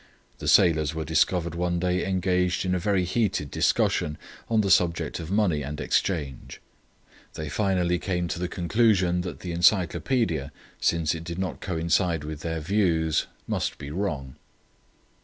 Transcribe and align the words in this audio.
The 0.39 0.47
sailors 0.47 0.95
were 0.95 1.05
discovered 1.05 1.53
one 1.53 1.77
day 1.77 2.07
engaged 2.07 2.65
in 2.65 2.73
a 2.73 2.79
very 2.79 3.03
heated 3.05 3.51
discussion 3.51 4.17
on 4.49 4.61
the 4.61 4.71
subject 4.71 5.19
of 5.19 5.29
Money 5.29 5.61
and 5.61 5.79
Exchange. 5.79 6.59
They 7.35 7.49
finally 7.49 7.99
came 7.99 8.27
to 8.29 8.39
the 8.39 8.47
conclusion 8.47 9.21
that 9.21 9.41
the 9.41 9.53
Encyclopædia, 9.53 10.49
since 10.79 11.13
it 11.13 11.23
did 11.23 11.37
not 11.37 11.61
coincide 11.61 12.23
with 12.23 12.39
their 12.39 12.61
views, 12.61 13.27
must 13.47 13.77
be 13.77 13.91
wrong. 13.91 14.37